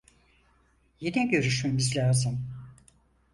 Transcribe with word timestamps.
Yine 0.99 1.25
görüşmemiz 1.27 1.95
lazım… 1.97 2.47